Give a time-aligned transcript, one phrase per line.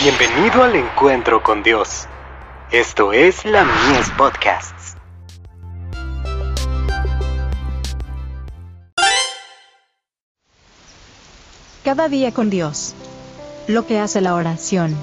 [0.00, 2.06] Bienvenido al encuentro con Dios.
[2.70, 4.94] Esto es la Mies Podcasts.
[11.82, 12.94] Cada día con Dios.
[13.66, 14.94] Lo que hace la oración.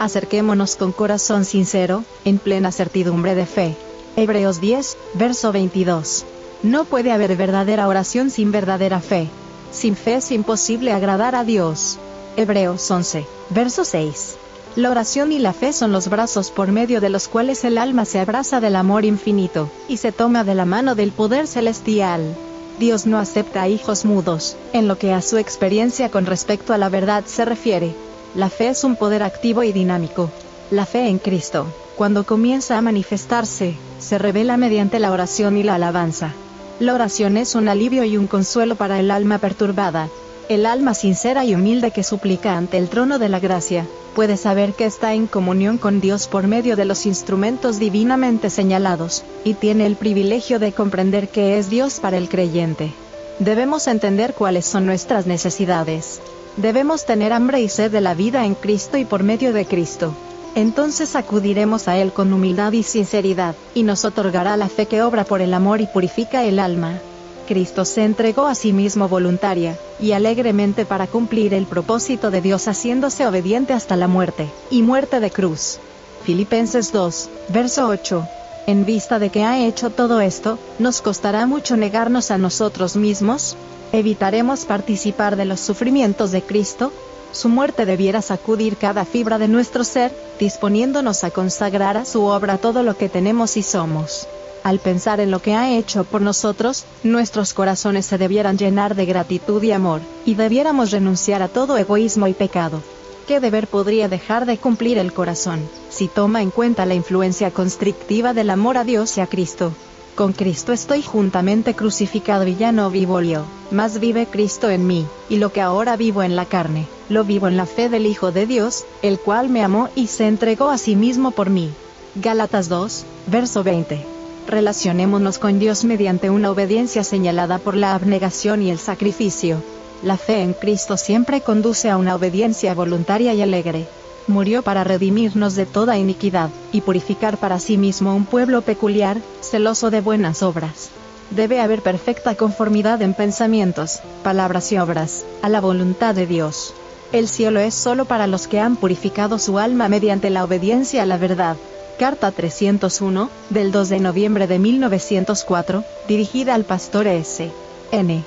[0.00, 3.76] Acerquémonos con corazón sincero, en plena certidumbre de fe.
[4.16, 6.26] Hebreos 10, verso 22.
[6.64, 9.28] No puede haber verdadera oración sin verdadera fe.
[9.70, 12.00] Sin fe es imposible agradar a Dios.
[12.36, 14.36] Hebreos 11, verso 6.
[14.74, 18.04] La oración y la fe son los brazos por medio de los cuales el alma
[18.04, 22.34] se abraza del amor infinito, y se toma de la mano del poder celestial.
[22.80, 26.78] Dios no acepta a hijos mudos, en lo que a su experiencia con respecto a
[26.78, 27.94] la verdad se refiere.
[28.34, 30.28] La fe es un poder activo y dinámico.
[30.72, 35.76] La fe en Cristo, cuando comienza a manifestarse, se revela mediante la oración y la
[35.76, 36.32] alabanza.
[36.80, 40.08] La oración es un alivio y un consuelo para el alma perturbada.
[40.48, 44.74] El alma sincera y humilde que suplica ante el trono de la gracia, puede saber
[44.74, 49.86] que está en comunión con Dios por medio de los instrumentos divinamente señalados, y tiene
[49.86, 52.92] el privilegio de comprender que es Dios para el creyente.
[53.38, 56.20] Debemos entender cuáles son nuestras necesidades.
[56.58, 60.14] Debemos tener hambre y sed de la vida en Cristo y por medio de Cristo.
[60.54, 65.24] Entonces acudiremos a Él con humildad y sinceridad, y nos otorgará la fe que obra
[65.24, 67.00] por el amor y purifica el alma.
[67.44, 72.66] Cristo se entregó a sí mismo voluntaria y alegremente para cumplir el propósito de Dios
[72.66, 75.78] haciéndose obediente hasta la muerte, y muerte de cruz.
[76.24, 78.26] Filipenses 2, verso 8.
[78.66, 83.56] En vista de que ha hecho todo esto, ¿nos costará mucho negarnos a nosotros mismos?
[83.92, 86.92] ¿Evitaremos participar de los sufrimientos de Cristo?
[87.32, 92.58] Su muerte debiera sacudir cada fibra de nuestro ser, disponiéndonos a consagrar a su obra
[92.58, 94.26] todo lo que tenemos y somos.
[94.64, 99.04] Al pensar en lo que ha hecho por nosotros, nuestros corazones se debieran llenar de
[99.04, 102.80] gratitud y amor, y debiéramos renunciar a todo egoísmo y pecado.
[103.28, 108.32] ¿Qué deber podría dejar de cumplir el corazón, si toma en cuenta la influencia constrictiva
[108.32, 109.72] del amor a Dios y a Cristo?
[110.14, 115.04] Con Cristo estoy juntamente crucificado y ya no vivo yo, mas vive Cristo en mí,
[115.28, 118.32] y lo que ahora vivo en la carne, lo vivo en la fe del Hijo
[118.32, 121.70] de Dios, el cual me amó y se entregó a sí mismo por mí.
[122.14, 124.13] Gálatas 2, verso 20
[124.46, 129.62] relacionémonos con Dios mediante una obediencia señalada por la abnegación y el sacrificio.
[130.02, 133.86] La fe en Cristo siempre conduce a una obediencia voluntaria y alegre.
[134.26, 139.90] Murió para redimirnos de toda iniquidad, y purificar para sí mismo un pueblo peculiar, celoso
[139.90, 140.90] de buenas obras.
[141.30, 146.74] Debe haber perfecta conformidad en pensamientos, palabras y obras, a la voluntad de Dios.
[147.12, 151.06] El cielo es solo para los que han purificado su alma mediante la obediencia a
[151.06, 151.56] la verdad.
[151.98, 157.52] Carta 301, del 2 de noviembre de 1904, dirigida al pastor S.
[157.92, 158.24] N.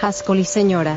[0.00, 0.96] Haskell y señora.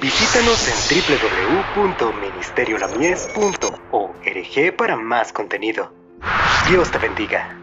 [0.00, 0.74] Visítanos en
[1.76, 5.92] www.ministeriolamies.org para más contenido.
[6.68, 7.61] Dios te bendiga.